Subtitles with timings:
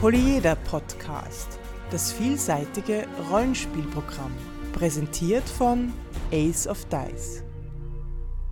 [0.00, 1.58] Polyeder Podcast,
[1.90, 4.32] das vielseitige Rollenspielprogramm,
[4.72, 5.92] präsentiert von
[6.32, 7.44] Ace of Dice.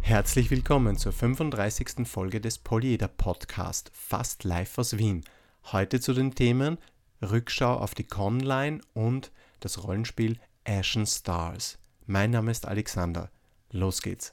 [0.02, 2.06] Herzlich willkommen zur 35.
[2.06, 5.24] Folge des Polyeder Podcast, fast live aus Wien.
[5.72, 6.76] Heute zu den Themen
[7.22, 11.78] Rückschau auf die Conline und das Rollenspiel Ashen Stars.
[12.04, 13.30] Mein Name ist Alexander.
[13.70, 14.30] Los geht's.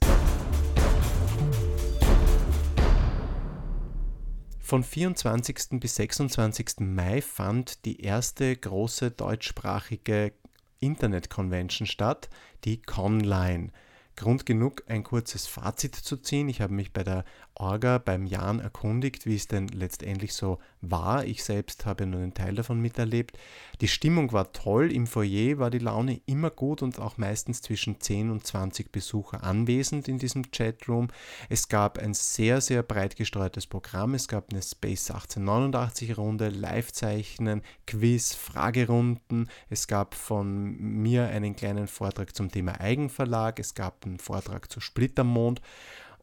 [4.66, 5.78] Von 24.
[5.78, 6.80] bis 26.
[6.80, 10.32] Mai fand die erste große deutschsprachige
[10.80, 12.28] Internet-Convention statt,
[12.64, 13.70] die Conline.
[14.16, 16.48] Grund genug, ein kurzes Fazit zu ziehen.
[16.48, 17.24] Ich habe mich bei der
[17.58, 21.24] Orga beim Jan erkundigt, wie es denn letztendlich so war.
[21.24, 23.38] Ich selbst habe nur einen Teil davon miterlebt.
[23.80, 24.92] Die Stimmung war toll.
[24.92, 29.42] Im Foyer war die Laune immer gut und auch meistens zwischen 10 und 20 Besucher
[29.42, 31.08] anwesend in diesem Chatroom.
[31.48, 34.14] Es gab ein sehr, sehr breit gestreutes Programm.
[34.14, 39.48] Es gab eine Space 1889 Runde, Live-Zeichnen, Quiz, Fragerunden.
[39.70, 43.58] Es gab von mir einen kleinen Vortrag zum Thema Eigenverlag.
[43.58, 45.62] Es gab einen Vortrag zu Splittermond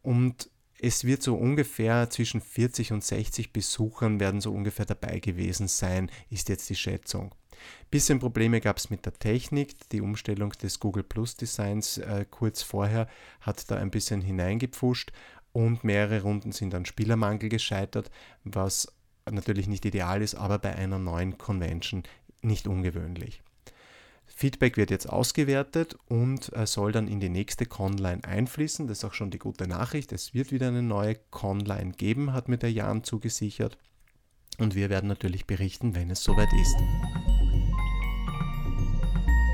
[0.04, 0.50] und
[0.84, 6.12] es wird so ungefähr zwischen 40 und 60 Besuchern werden so ungefähr dabei gewesen sein,
[6.30, 7.34] ist jetzt die Schätzung.
[7.90, 9.90] Bisschen Probleme gab es mit der Technik.
[9.92, 13.08] Die Umstellung des Google Plus Designs äh, kurz vorher
[13.40, 15.14] hat da ein bisschen hineingepfuscht
[15.54, 18.12] und mehrere Runden sind an Spielermangel gescheitert,
[18.44, 18.92] was
[19.32, 22.04] natürlich nicht ideal ist, aber bei einer neuen Convention
[22.42, 23.42] nicht ungewöhnlich.
[24.36, 28.88] Feedback wird jetzt ausgewertet und äh, soll dann in die nächste Conline einfließen.
[28.88, 30.12] Das ist auch schon die gute Nachricht.
[30.12, 33.78] Es wird wieder eine neue Conline geben, hat mir der Jan zugesichert.
[34.58, 36.76] Und wir werden natürlich berichten, wenn es soweit ist.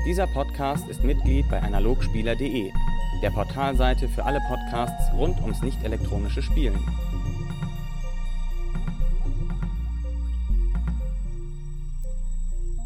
[0.06, 2.70] Dieser Podcast ist Mitglied bei analogspieler.de,
[3.22, 6.78] der Portalseite für alle Podcasts rund ums nicht elektronische Spielen.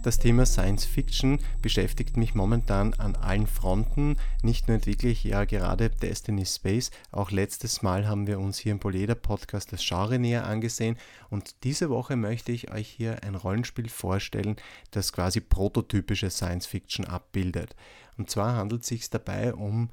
[0.04, 4.18] Das Thema Science Fiction beschäftigt mich momentan an allen Fronten.
[4.42, 8.72] Nicht nur entwickle ich ja gerade Destiny Space, auch letztes Mal haben wir uns hier
[8.72, 10.98] im Poleder Podcast das Genre näher angesehen
[11.30, 14.56] und diese Woche möchte ich euch hier ein Rollenspiel vorstellen,
[14.90, 17.74] das quasi prototypische Science Fiction abbildet.
[18.18, 19.88] Und zwar handelt es sich dabei um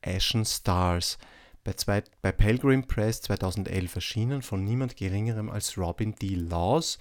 [0.00, 1.18] Ashen Stars.
[1.64, 6.36] Bei, zwei, bei Pelgrim Press 2011 erschienen von niemand geringerem als Robin D.
[6.36, 7.00] Laws.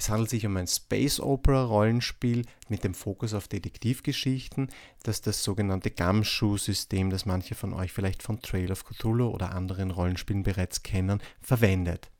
[0.00, 4.70] Es handelt sich um ein Space Opera Rollenspiel mit dem Fokus auf Detektivgeschichten,
[5.02, 9.90] das das sogenannte Gumshoe-System, das manche von euch vielleicht von Trail of Cthulhu oder anderen
[9.90, 12.10] Rollenspielen bereits kennen, verwendet.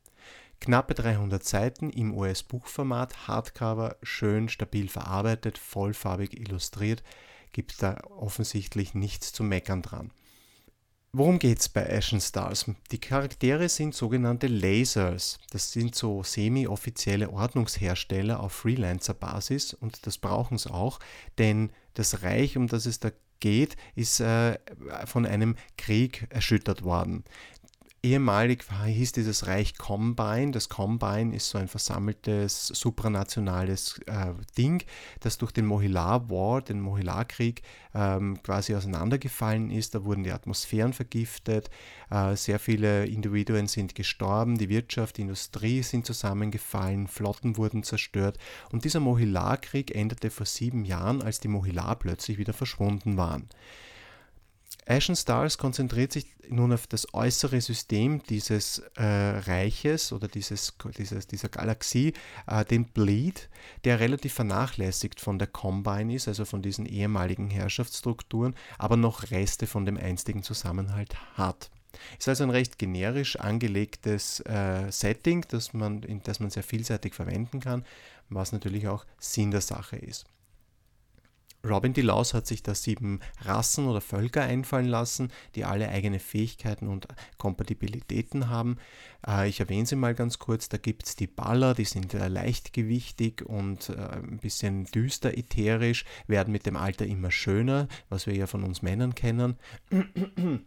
[0.60, 7.02] Knappe 300 Seiten im US-Buchformat, Hardcover, schön stabil verarbeitet, vollfarbig illustriert,
[7.52, 10.10] gibt da offensichtlich nichts zu meckern dran.
[11.12, 12.70] Worum geht es bei Ashen Stars?
[12.92, 15.40] Die Charaktere sind sogenannte Lasers.
[15.50, 21.00] Das sind so semi-offizielle Ordnungshersteller auf Freelancer-Basis und das brauchen sie auch,
[21.38, 23.10] denn das Reich, um das es da
[23.40, 24.56] geht, ist äh,
[25.04, 27.24] von einem Krieg erschüttert worden.
[28.02, 30.52] Ehemalig hieß dieses Reich Combine.
[30.52, 34.82] Das Combine ist so ein versammeltes supranationales äh, Ding,
[35.20, 37.60] das durch den Mohilar War, den Mohilar-Krieg,
[37.94, 39.94] ähm, quasi auseinandergefallen ist.
[39.94, 41.68] Da wurden die Atmosphären vergiftet,
[42.10, 48.38] äh, sehr viele Individuen sind gestorben, die Wirtschaft, die Industrie sind zusammengefallen, Flotten wurden zerstört.
[48.72, 53.50] Und dieser Mohilar-Krieg endete vor sieben Jahren, als die Mohilar plötzlich wieder verschwunden waren.
[54.90, 61.28] Ashen Stars konzentriert sich nun auf das äußere System dieses äh, Reiches oder dieses, dieses,
[61.28, 62.12] dieser Galaxie,
[62.48, 63.48] äh, den Bleed,
[63.84, 69.68] der relativ vernachlässigt von der Combine ist, also von diesen ehemaligen Herrschaftsstrukturen, aber noch Reste
[69.68, 71.70] von dem einstigen Zusammenhalt hat.
[72.18, 77.60] Ist also ein recht generisch angelegtes äh, Setting, das man, das man sehr vielseitig verwenden
[77.60, 77.84] kann,
[78.28, 80.26] was natürlich auch Sinn der Sache ist.
[81.68, 86.88] Robin DeLaus hat sich da sieben Rassen oder Völker einfallen lassen, die alle eigene Fähigkeiten
[86.88, 88.78] und Kompatibilitäten haben.
[89.26, 90.68] Äh, ich erwähne sie mal ganz kurz.
[90.68, 96.04] Da gibt es die Baller, die sind äh, leichtgewichtig und äh, ein bisschen düster ätherisch,
[96.26, 99.56] werden mit dem Alter immer schöner, was wir ja von uns Männern kennen,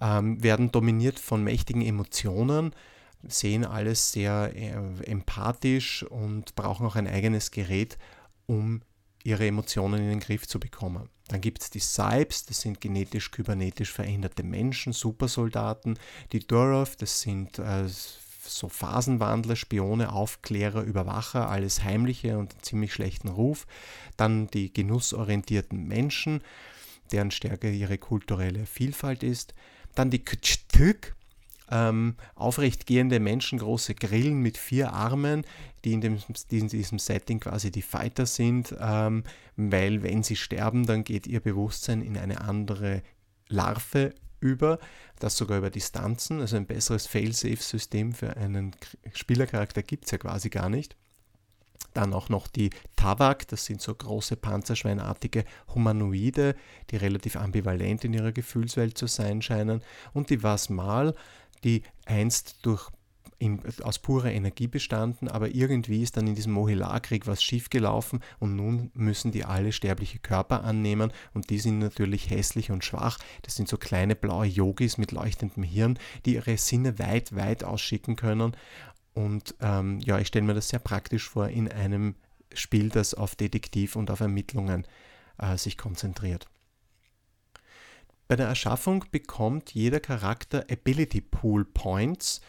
[0.00, 2.74] ähm, werden dominiert von mächtigen Emotionen
[3.24, 4.52] sehen alles sehr
[5.06, 7.96] empathisch und brauchen auch ein eigenes Gerät,
[8.46, 8.82] um
[9.24, 11.08] ihre Emotionen in den Griff zu bekommen.
[11.28, 15.98] Dann gibt es die Saibs, das sind genetisch-kybernetisch veränderte Menschen, Supersoldaten.
[16.32, 23.28] Die Durov, das sind äh, so Phasenwandler, Spione, Aufklärer, Überwacher, alles Heimliche und ziemlich schlechten
[23.28, 23.66] Ruf.
[24.16, 26.42] Dann die genussorientierten Menschen,
[27.12, 29.54] deren Stärke ihre kulturelle Vielfalt ist.
[29.94, 31.14] Dann die Kchtük,
[31.72, 35.44] ähm, aufrechtgehende menschengroße Grillen mit vier Armen,
[35.84, 36.18] die in, dem,
[36.50, 39.24] die in diesem Setting quasi die Fighter sind, ähm,
[39.56, 43.02] weil wenn sie sterben, dann geht ihr Bewusstsein in eine andere
[43.48, 44.78] Larve über,
[45.18, 48.72] das sogar über Distanzen, also ein besseres Fail-Safe-System für einen
[49.14, 50.96] Spielercharakter gibt es ja quasi gar nicht.
[51.94, 55.44] Dann auch noch die Tavak, das sind so große panzerschweinartige
[55.74, 56.54] Humanoide,
[56.90, 59.82] die relativ ambivalent in ihrer Gefühlswelt zu sein scheinen.
[60.14, 61.14] Und die Vasmal,
[61.64, 62.90] die einst durch
[63.42, 68.54] in, aus purer Energie bestanden, aber irgendwie ist dann in diesem Mohilar-Krieg was schiefgelaufen und
[68.54, 73.18] nun müssen die alle sterbliche Körper annehmen und die sind natürlich hässlich und schwach.
[73.42, 78.14] Das sind so kleine blaue Yogis mit leuchtendem Hirn, die ihre Sinne weit, weit ausschicken
[78.14, 78.56] können.
[79.12, 82.14] Und ähm, ja, ich stelle mir das sehr praktisch vor in einem
[82.54, 84.86] Spiel, das auf Detektiv und auf Ermittlungen
[85.38, 86.48] äh, sich konzentriert.
[88.32, 92.40] Bei der Erschaffung bekommt jeder Charakter Ability Pool Points,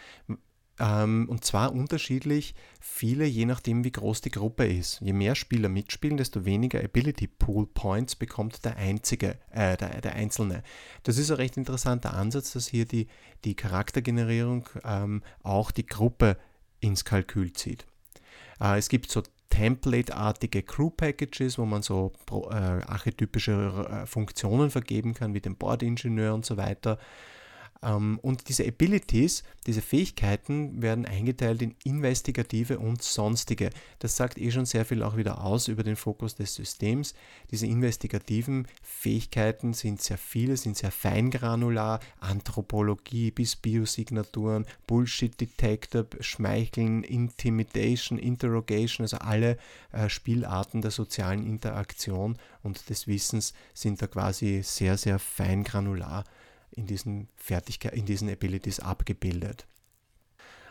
[0.80, 5.01] ähm, und zwar unterschiedlich viele, je nachdem, wie groß die Gruppe ist.
[5.01, 10.15] Je mehr Spieler mitspielen, desto weniger Ability Pool Points bekommt der Einzige, äh, der, der
[10.15, 10.63] Einzelne.
[11.03, 13.07] Das ist ein recht interessanter Ansatz, dass hier die,
[13.44, 16.38] die Charaktergenerierung ähm, auch die Gruppe
[16.80, 17.85] ins Kalkül zieht.
[18.62, 19.21] Äh, es gibt so
[19.54, 23.52] Template-artige Crew-Packages, wo man so äh, archetypische
[23.88, 26.98] äh, Funktionen vergeben kann, wie den Board-Ingenieur und so weiter.
[27.83, 33.69] Ähm, und diese Abilities, diese Fähigkeiten werden eingeteilt in investigative und sonstige.
[34.00, 37.13] Das sagt eh schon sehr viel auch wieder aus über den Fokus des Systems.
[37.51, 47.03] Diese investigativen Fähigkeiten sind sehr viele, sind sehr feingranular, Anthropologie bis Biosignaturen, Bullshit Detector, Schmeicheln,
[47.03, 49.57] Intimidation, Interrogation, also alle
[49.91, 56.24] äh, Spielarten der sozialen Interaktion und des Wissens sind da quasi sehr, sehr feingranular
[56.75, 59.68] in diesen, Fertigkeit, in diesen Abilities abgebildet.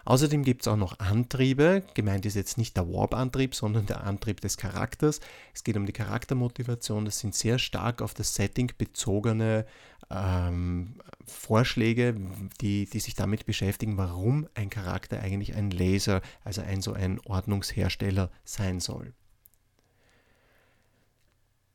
[0.04, 1.84] Außerdem gibt es auch noch Antriebe.
[1.94, 5.20] Gemeint ist jetzt nicht der Warp-Antrieb, sondern der Antrieb des Charakters.
[5.54, 7.04] Es geht um die Charaktermotivation.
[7.04, 9.64] Das sind sehr stark auf das Setting bezogene
[10.10, 12.16] ähm, Vorschläge,
[12.60, 17.20] die, die sich damit beschäftigen, warum ein Charakter eigentlich ein Laser, also ein so ein
[17.20, 19.14] Ordnungshersteller sein soll.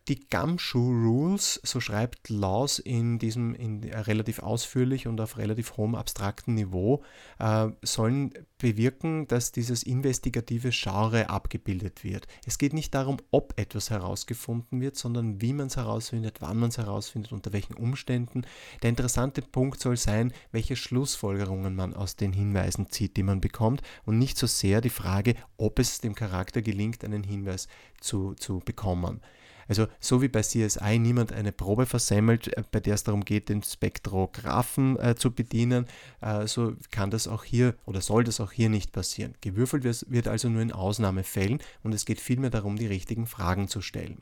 [0.07, 5.75] Die Gumshoe Rules, so schreibt Laws in diesem in, äh, relativ ausführlich und auf relativ
[5.75, 7.03] hohem abstrakten Niveau,
[7.39, 12.25] äh, sollen bewirken, dass dieses investigative Genre abgebildet wird.
[12.45, 16.69] Es geht nicht darum, ob etwas herausgefunden wird, sondern wie man es herausfindet, wann man
[16.69, 18.45] es herausfindet, unter welchen Umständen.
[18.83, 23.81] Der interessante Punkt soll sein, welche Schlussfolgerungen man aus den Hinweisen zieht, die man bekommt
[24.05, 27.67] und nicht so sehr die Frage, ob es dem Charakter gelingt, einen Hinweis
[27.99, 29.19] zu, zu bekommen.
[29.67, 33.49] Also so wie bei CSI niemand eine Probe versemmelt, äh, bei der es darum geht,
[33.49, 35.85] den Spektrographen äh, zu bedienen,
[36.21, 39.33] äh, so kann das auch hier oder soll das auch hier nicht passieren.
[39.41, 43.81] Gewürfelt wird also nur in Ausnahmefällen und es geht vielmehr darum, die richtigen Fragen zu
[43.81, 44.21] stellen.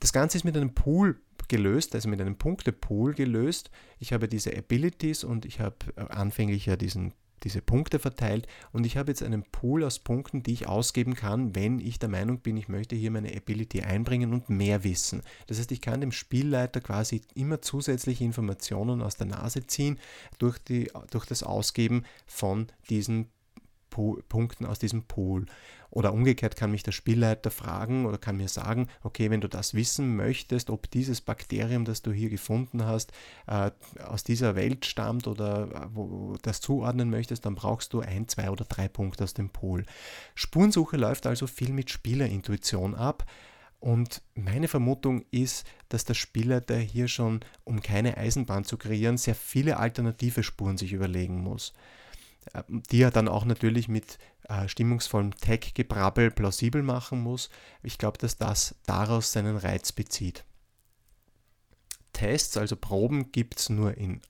[0.00, 3.70] Das Ganze ist mit einem Pool gelöst, also mit einem Punktepool gelöst.
[3.98, 8.86] Ich habe diese Abilities und ich habe äh, anfänglich ja diesen diese Punkte verteilt und
[8.86, 12.40] ich habe jetzt einen Pool aus Punkten, die ich ausgeben kann, wenn ich der Meinung
[12.40, 15.22] bin, ich möchte hier meine Ability einbringen und mehr wissen.
[15.46, 19.98] Das heißt, ich kann dem Spielleiter quasi immer zusätzliche Informationen aus der Nase ziehen
[20.38, 23.39] durch, die, durch das Ausgeben von diesen Punkten
[24.66, 25.46] aus diesem Pool.
[25.90, 29.74] Oder umgekehrt kann mich der Spielleiter fragen oder kann mir sagen, okay, wenn du das
[29.74, 33.12] wissen möchtest, ob dieses Bakterium, das du hier gefunden hast,
[33.48, 33.72] äh,
[34.04, 38.50] aus dieser Welt stammt oder äh, wo, das zuordnen möchtest, dann brauchst du ein, zwei
[38.50, 39.84] oder drei Punkte aus dem Pool.
[40.36, 43.26] Spurensuche läuft also viel mit Spielerintuition ab.
[43.80, 49.34] Und meine Vermutung ist, dass der Spielleiter hier schon, um keine Eisenbahn zu kreieren, sehr
[49.34, 51.72] viele alternative Spuren sich überlegen muss.
[52.68, 54.18] Die er dann auch natürlich mit
[54.48, 57.50] äh, stimmungsvollem Tech-Gebrabbel plausibel machen muss.
[57.82, 60.44] Ich glaube, dass das daraus seinen Reiz bezieht.
[62.12, 64.20] Tests, also Proben, gibt es nur in,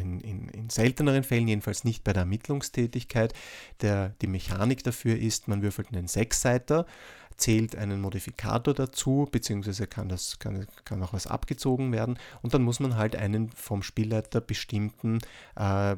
[0.00, 3.32] in, in, in, selteneren Fällen, jedenfalls nicht bei der Ermittlungstätigkeit.
[3.80, 6.86] Der, die Mechanik dafür ist, man würfelt einen Sechsseiter
[7.36, 12.62] zählt einen Modifikator dazu, beziehungsweise kann, das, kann, kann auch was abgezogen werden und dann
[12.62, 15.18] muss man halt einen vom Spielleiter bestimmten
[15.58, 15.96] äh, äh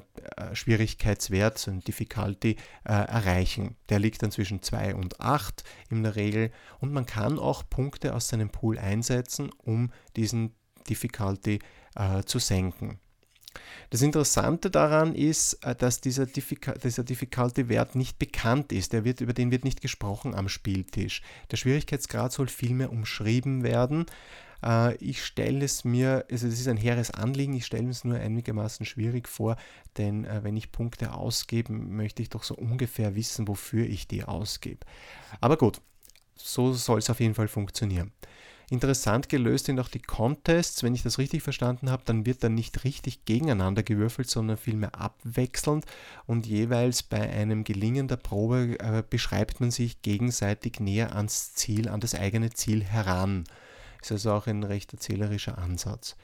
[0.53, 3.77] Schwierigkeitswert, so ein Difficulty, äh, erreichen.
[3.89, 8.15] Der liegt dann zwischen 2 und 8 in der Regel und man kann auch Punkte
[8.15, 10.55] aus seinem Pool einsetzen, um diesen
[10.89, 11.59] Difficulty
[11.95, 12.99] äh, zu senken.
[13.91, 18.93] Das Interessante daran ist, äh, dass dieser, dieser Difficulty-Wert nicht bekannt ist.
[18.93, 21.23] Der wird, über den wird nicht gesprochen am Spieltisch.
[21.51, 24.07] Der Schwierigkeitsgrad soll vielmehr umschrieben werden.
[24.63, 28.17] Äh, ich stelle es mir, also es ist ein hehres Anliegen, ich stelle es nur
[28.17, 29.57] einigermaßen schwierig vor,
[29.97, 34.25] denn äh, wenn ich Punkte ausgebe, möchte ich doch so ungefähr wissen, wofür ich die
[34.25, 34.81] ausgebe.
[35.41, 35.81] Aber gut,
[36.35, 38.13] so soll es auf jeden Fall funktionieren.
[38.69, 40.83] Interessant gelöst sind auch die Contests.
[40.83, 45.01] Wenn ich das richtig verstanden habe, dann wird dann nicht richtig gegeneinander gewürfelt, sondern vielmehr
[45.01, 45.85] abwechselnd
[46.27, 51.89] und jeweils bei einem Gelingen der Probe äh, beschreibt man sich gegenseitig näher ans Ziel,
[51.89, 53.45] an das eigene Ziel heran.
[54.03, 56.17] Ist also auch ein recht erzählerischer Ansatz.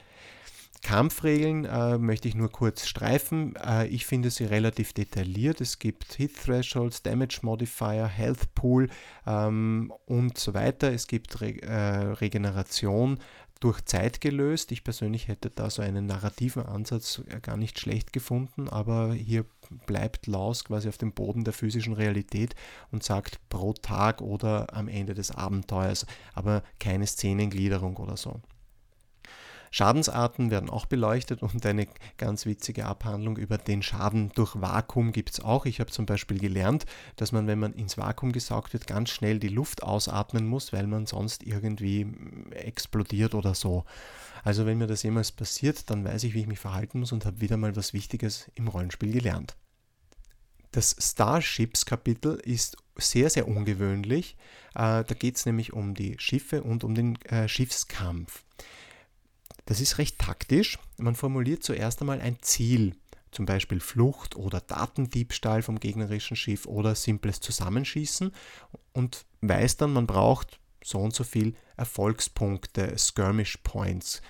[0.83, 3.55] Kampfregeln äh, möchte ich nur kurz streifen.
[3.55, 5.61] Äh, ich finde sie relativ detailliert.
[5.61, 8.89] Es gibt Hit Thresholds, Damage Modifier, Health Pool
[9.25, 10.91] ähm, und so weiter.
[10.91, 13.17] Es gibt Re äh, Regeneration
[13.61, 14.73] durch Zeit gelöst.
[14.73, 19.45] Ich persönlich hätte da so einen narrativen Ansatz äh, gar nicht schlecht gefunden, aber hier
[19.85, 22.55] bleibt Laus quasi auf dem Boden der physischen Realität
[22.91, 28.41] und sagt pro Tag oder am Ende des Abenteuers, aber keine Szenengliederung oder so.
[29.75, 31.87] Schadensarten werden auch beleuchtet und eine
[32.17, 35.65] ganz witzige Abhandlung über den Schaden durch Vakuum gibt es auch.
[35.65, 39.39] Ich habe zum Beispiel gelernt, dass man, wenn man ins Vakuum gesaugt wird, ganz schnell
[39.39, 43.83] die Luft ausatmen muss, weil man sonst irgendwie mm, explodiert oder so.
[44.43, 47.25] Also wenn mir das jemals passiert, dann weiß ich, wie ich mich verhalten muss und
[47.25, 49.55] habe wieder mal was Wichtiges im Rollenspiel gelernt.
[50.71, 54.37] Das Starships-Kapitel ist sehr, sehr ungewöhnlich.
[54.75, 58.43] Äh, da geht es nämlich um die Schiffe und um den äh, Schiffskampf.
[59.65, 60.77] Das ist recht taktisch.
[60.97, 62.95] Man formuliert zuerst einmal ein Ziel,
[63.31, 68.31] zum Beispiel Flucht oder Datendiebstahl vom gegnerischen Schiff oder simples Zusammenschießen
[68.91, 74.21] und weiß dann, man braucht so und so viel Erfolgspunkte, Skirmish Points.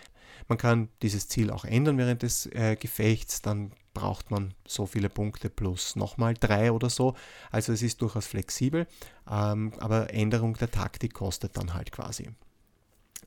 [0.48, 5.10] Man kann dieses Ziel auch ändern während des äh, Gefechts, dann braucht man so viele
[5.10, 7.16] Punkte plus nochmal drei oder so.
[7.52, 8.88] Also es ist durchaus flexibel,
[9.30, 12.30] ähm, aber Änderung der Taktik kostet dann halt quasi.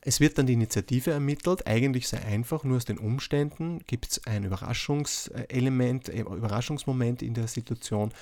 [0.09, 4.25] Es wird dann die Initiative ermittelt, eigentlich sehr einfach, nur aus den Umständen gibt es
[4.25, 8.13] ein Überraschungselement, äh, Überraschungsmoment in der Situation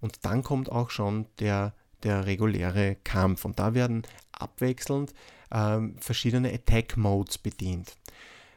[0.00, 1.74] und dann kommt auch schon der,
[2.04, 5.12] der reguläre Kampf und da werden abwechselnd
[5.50, 7.98] äh, verschiedene Attack Modes bedient.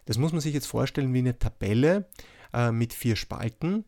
[0.06, 2.08] Das muss man sich jetzt vorstellen wie eine Tabelle
[2.54, 3.84] äh, mit vier Spalten,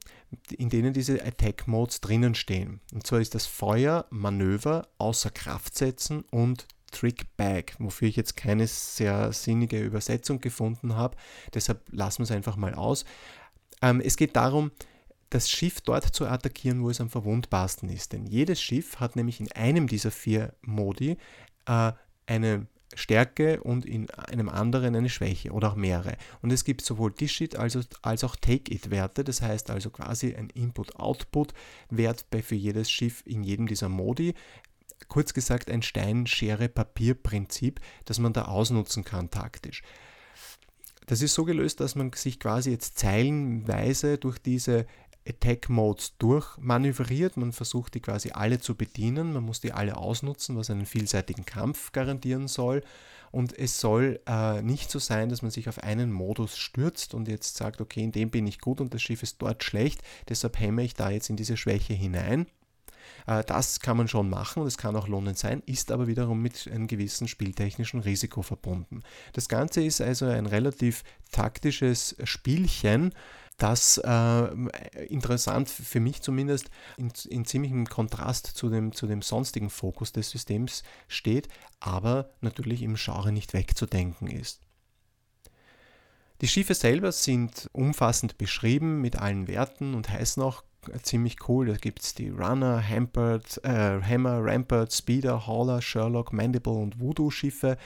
[0.52, 2.82] in denen diese Attack Modes drinnen stehen.
[2.94, 8.36] Und zwar ist das Feuer, Manöver, außer Kraft setzen und Trick Bag, wofür ich jetzt
[8.38, 11.18] keine sehr sinnige Übersetzung gefunden habe.
[11.54, 13.06] Deshalb lassen wir es einfach mal aus.
[13.82, 14.72] Ähm, es geht darum,
[15.30, 18.14] das Schiff dort zu attackieren, wo es am verwundbarsten ist.
[18.14, 21.18] Denn jedes Schiff hat nämlich in einem dieser vier Modi
[21.66, 21.94] äh,
[22.28, 26.18] eine Stärke und in einem anderen eine Schwäche oder auch mehrere.
[26.42, 32.26] Und es gibt sowohl Dish-It als, als auch Take-It-Werte, das heißt also quasi ein Input-Output-Wert
[32.44, 34.34] für jedes Schiff in jedem dieser Modi
[35.08, 39.84] kurz gesagt ein Stein-Schere-Papier-Prinzip, das man da ausnutzen kann taktisch.
[41.08, 44.86] Das ist so gelöst, dass man sich quasi jetzt zeilenweise durch diese
[45.28, 47.38] Attack Modes durchmanövriert.
[47.38, 49.34] Man versucht die quasi alle zu bedienen.
[49.34, 52.82] Man muss die alle ausnutzen, was einen vielseitigen Kampf garantieren soll.
[53.32, 57.28] Und es soll äh, nicht so sein, dass man sich auf einen Modus stürzt und
[57.28, 60.60] jetzt sagt, okay, in dem bin ich gut und das Schiff ist dort schlecht, deshalb
[60.60, 62.48] hämme ich da jetzt in diese Schwäche hinein.
[63.28, 66.42] Äh, das kann man schon machen und es kann auch lohnend sein, ist aber wiederum
[66.42, 69.02] mit einem gewissen spieltechnischen Risiko verbunden.
[69.34, 73.14] Das Ganze ist also ein relativ taktisches Spielchen,
[73.58, 79.70] das äh, interessant für mich zumindest in, in ziemlichem Kontrast zu dem, zu dem sonstigen
[79.70, 81.48] Fokus des Systems steht,
[81.80, 84.62] aber natürlich im Genre nicht wegzudenken ist.
[86.42, 90.64] Die Schiffe selber sind umfassend beschrieben mit allen Werten und heißen auch
[91.04, 91.68] ziemlich cool.
[91.68, 97.78] Da gibt es die Runner, Hampert, äh, Hammer, Rampart, Speeder, Hauler, Sherlock, Mandible und Voodoo-Schiffe.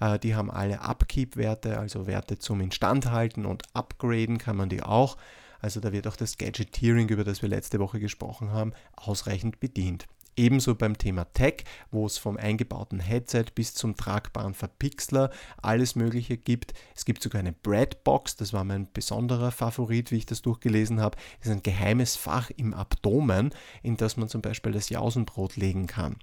[0.00, 5.16] Äh, die haben alle Upkeep-Werte, also Werte zum Instandhalten und Upgraden kann man die auch.
[5.60, 10.06] Also da wird auch das Gadgeteering, über das wir letzte Woche gesprochen haben, ausreichend bedient.
[10.36, 15.30] Ebenso beim Thema Tech, wo es vom eingebauten Headset bis zum tragbaren Verpixler
[15.62, 16.74] alles Mögliche gibt.
[16.94, 21.16] Es gibt sogar eine Breadbox, das war mein besonderer Favorit, wie ich das durchgelesen habe.
[21.38, 23.50] Das ist ein geheimes Fach im Abdomen,
[23.82, 26.16] in das man zum Beispiel das Jausenbrot legen kann.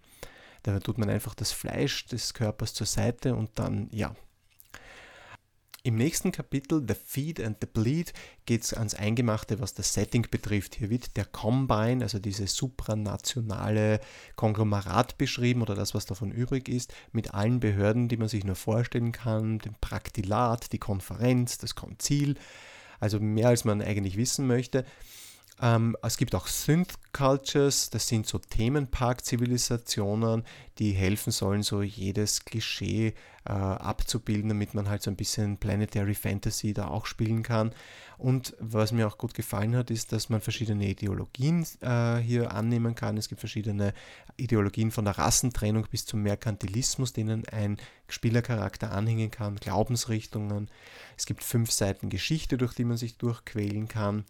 [0.64, 4.16] Da tut man einfach das Fleisch des Körpers zur Seite und dann, ja,
[5.84, 8.14] im nächsten Kapitel, The Feed and the Bleed,
[8.46, 10.76] geht es ans Eingemachte, was das Setting betrifft.
[10.76, 14.00] Hier wird der Combine, also diese supranationale
[14.36, 18.56] Konglomerat beschrieben oder das, was davon übrig ist, mit allen Behörden, die man sich nur
[18.56, 22.36] vorstellen kann, dem Praktilat, die Konferenz, das Konzil,
[23.00, 24.86] also mehr als man eigentlich wissen möchte.
[25.62, 30.44] Ähm, es gibt auch Synth Cultures, das sind so Themenpark-Zivilisationen,
[30.80, 33.14] die helfen sollen, so jedes Klischee
[33.46, 37.76] äh, abzubilden, damit man halt so ein bisschen Planetary Fantasy da auch spielen kann.
[38.18, 42.96] Und was mir auch gut gefallen hat, ist, dass man verschiedene Ideologien äh, hier annehmen
[42.96, 43.18] kann.
[43.18, 43.94] Es gibt verschiedene
[44.38, 47.78] Ideologien von der Rassentrennung bis zum Merkantilismus, denen ein
[48.08, 50.72] Spielercharakter anhängen kann, Glaubensrichtungen.
[51.18, 54.26] Es gibt fünf Seiten Geschichte, durch die man sich durchquälen kann.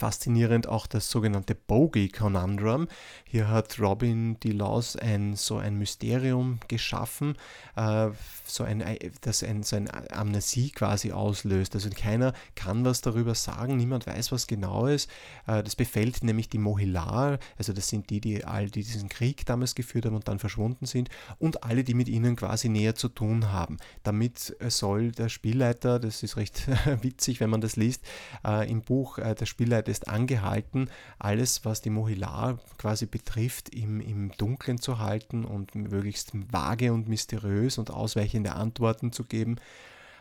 [0.00, 2.88] Faszinierend auch das sogenannte Bogey Conundrum.
[3.24, 7.36] Hier hat Robin DeLaws ein, so ein Mysterium geschaffen,
[7.76, 8.08] äh,
[8.46, 8.82] so ein,
[9.20, 11.74] das ein, so eine Amnesie quasi auslöst.
[11.74, 15.10] Also keiner kann was darüber sagen, niemand weiß, was genau ist.
[15.46, 19.44] Äh, das befällt nämlich die Mohilar, also das sind die, die all die diesen Krieg
[19.44, 23.08] damals geführt haben und dann verschwunden sind, und alle, die mit ihnen quasi näher zu
[23.08, 23.76] tun haben.
[24.02, 26.66] Damit soll der Spielleiter, das ist recht
[27.02, 28.02] witzig, wenn man das liest,
[28.46, 34.00] äh, im Buch äh, der Spielleiter ist angehalten, alles, was die Mohilar quasi betrifft, im,
[34.00, 39.56] im Dunkeln zu halten und möglichst vage und mysteriös und ausweichende Antworten zu geben.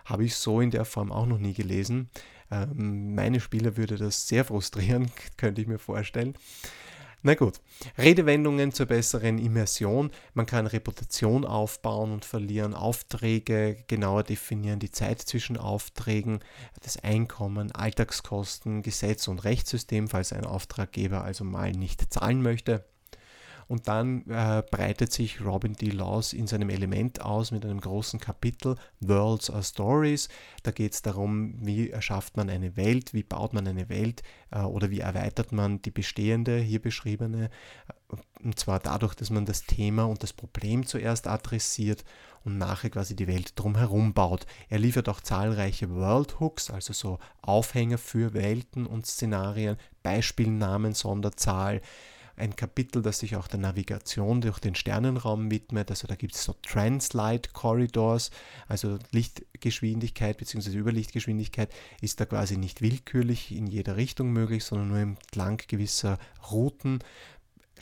[0.06, 2.10] Habe ich so in der Form auch noch nie gelesen.
[2.52, 6.36] Ähm, meine Spieler würde das sehr frustrieren, könnte ich mir vorstellen.
[7.22, 7.60] Na gut,
[7.98, 10.10] Redewendungen zur besseren Immersion.
[10.34, 16.40] Man kann Reputation aufbauen und verlieren, Aufträge genauer definieren, die Zeit zwischen Aufträgen,
[16.82, 22.86] das Einkommen, Alltagskosten, Gesetz und Rechtssystem, falls ein Auftraggeber also mal nicht zahlen möchte.
[23.70, 25.92] Und dann äh, breitet sich Robin D.
[25.92, 30.28] Laws in seinem Element aus mit einem großen Kapitel Worlds are Stories.
[30.64, 34.62] Da geht es darum, wie erschafft man eine Welt, wie baut man eine Welt äh,
[34.62, 37.52] oder wie erweitert man die bestehende, hier beschriebene.
[38.44, 42.04] Und zwar dadurch, dass man das Thema und das Problem zuerst adressiert
[42.44, 44.48] und nachher quasi die Welt drumherum baut.
[44.70, 51.82] Er liefert auch zahlreiche World Hooks, also so Aufhänger für Welten und Szenarien, Beispielnamen, Sonderzahl
[52.40, 55.90] ein Kapitel, das sich auch der Navigation durch den Sternenraum widmet.
[55.90, 58.32] Also da gibt es so Translight Corridors,
[58.68, 60.78] also Lichtgeschwindigkeit bzw.
[60.78, 61.70] Überlichtgeschwindigkeit
[62.02, 66.18] ist da quasi nicht willkürlich in jeder Richtung möglich, sondern nur entlang gewisser
[66.52, 67.00] Routen.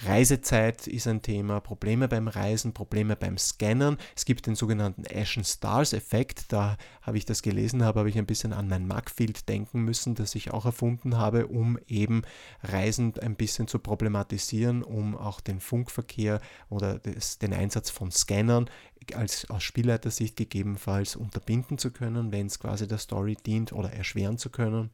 [0.05, 3.97] Reisezeit ist ein Thema, Probleme beim Reisen, Probleme beim Scannen.
[4.15, 6.53] Es gibt den sogenannten Ashen Stars Effekt.
[6.53, 10.13] Da habe ich das gelesen, habe, habe ich ein bisschen an mein Magfield denken müssen,
[10.13, 12.21] das ich auch erfunden habe, um eben
[12.61, 18.69] Reisen ein bisschen zu problematisieren, um auch den Funkverkehr oder das, den Einsatz von Scannern
[19.13, 24.37] als aus Spielleitersicht gegebenenfalls unterbinden zu können, wenn es quasi der Story dient oder erschweren
[24.37, 24.91] zu können.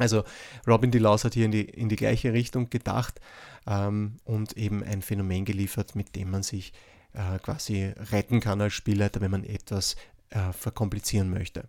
[0.00, 0.24] Also
[0.66, 3.20] Robin DeLaus hat hier in die, in die gleiche Richtung gedacht
[3.66, 6.72] ähm, und eben ein Phänomen geliefert, mit dem man sich
[7.12, 9.96] äh, quasi retten kann als Spielleiter, wenn man etwas
[10.30, 11.64] äh, verkomplizieren möchte.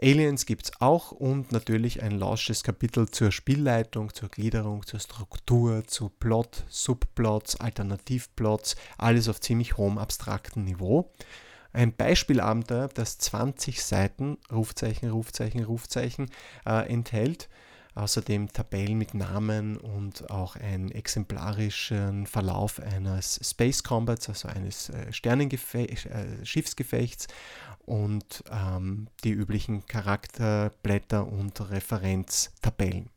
[0.00, 5.88] Aliens gibt es auch und natürlich ein lausches Kapitel zur Spielleitung, zur Gliederung, zur Struktur,
[5.88, 11.10] zu Plot, Subplots, Alternativplots, alles auf ziemlich hohem abstrakten Niveau.
[11.72, 16.30] Ein Beispielabenteuer, das 20 Seiten, Rufzeichen, Rufzeichen, Rufzeichen
[16.66, 17.48] äh, enthält.
[17.94, 25.10] Außerdem Tabellen mit Namen und auch einen exemplarischen Verlauf eines Space Combats, also eines äh,
[25.10, 27.26] äh, Schiffsgefechts
[27.86, 33.10] und ähm, die üblichen Charakterblätter und Referenztabellen.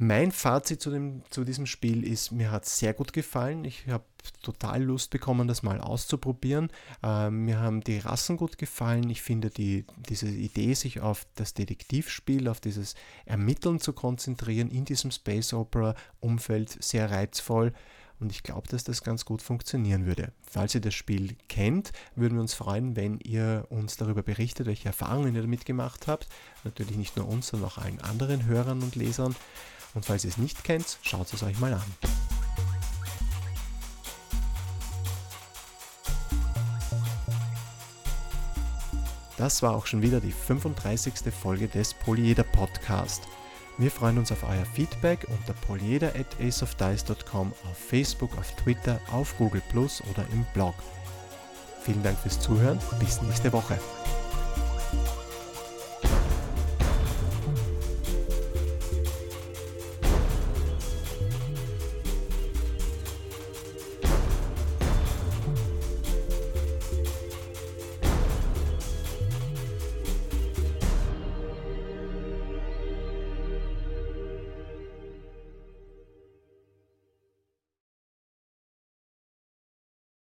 [0.00, 3.64] Mein Fazit zu, dem, zu diesem Spiel ist, mir hat es sehr gut gefallen.
[3.64, 4.04] Ich habe
[4.42, 6.70] total Lust bekommen, das mal auszuprobieren.
[7.02, 9.10] Ähm, mir haben die Rassen gut gefallen.
[9.10, 12.94] Ich finde die, diese Idee, sich auf das Detektivspiel, auf dieses
[13.26, 17.72] Ermitteln zu konzentrieren in diesem Space Opera Umfeld sehr reizvoll.
[18.20, 20.32] Und ich glaube, dass das ganz gut funktionieren würde.
[20.48, 24.88] Falls ihr das Spiel kennt, würden wir uns freuen, wenn ihr uns darüber berichtet, welche
[24.88, 26.28] Erfahrungen ihr damit gemacht habt.
[26.62, 29.34] Natürlich nicht nur uns, sondern auch allen anderen Hörern und Lesern.
[29.98, 31.82] Und falls ihr es nicht kennt, schaut es euch mal an.
[39.36, 41.14] Das war auch schon wieder die 35.
[41.34, 43.24] Folge des Polyeder Podcast.
[43.76, 50.00] Wir freuen uns auf euer Feedback unter polyeder.aceofdice.com auf Facebook, auf Twitter, auf Google Plus
[50.12, 50.74] oder im Blog.
[51.82, 52.78] Vielen Dank fürs Zuhören.
[53.00, 53.76] Bis nächste Woche.